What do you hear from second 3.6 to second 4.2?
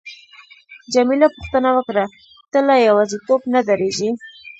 ډاریږې؟